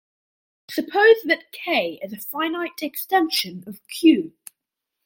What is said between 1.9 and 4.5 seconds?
is a finite extension of Q.